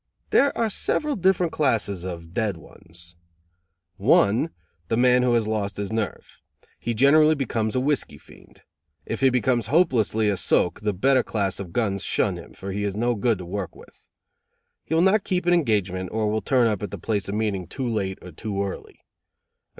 [0.31, 3.15] There are several different classes of "dead ones":
[3.97, 4.49] 1.
[4.87, 6.41] The man who has lost his nerve.
[6.79, 8.63] He generally becomes a whiskey fiend.
[9.05, 12.83] If he becomes hopelessly a soak the better class of guns shun him, for he
[12.83, 14.09] is no good to work with.
[14.83, 17.67] He will not keep an engagement, or will turn up at the place of meeting
[17.67, 19.01] too late or too early.